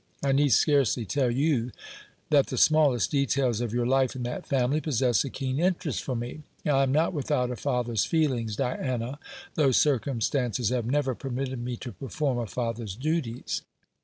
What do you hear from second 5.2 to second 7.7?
a keen interest for me. I am not without a